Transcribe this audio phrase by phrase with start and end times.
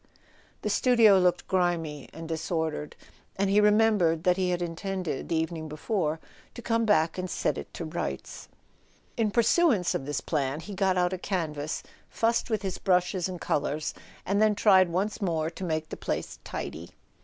[0.63, 2.95] The studio looked grimy and disordered,
[3.35, 6.19] and he re¬ membered that he had intended, the evening before,
[6.55, 8.49] to come back and set it to rights.
[9.15, 13.39] In pursuance of this plan, he got out a canvas, fussed with his brushes and
[13.39, 13.93] colours,
[14.25, 16.95] and then tried once more to make the place tidy.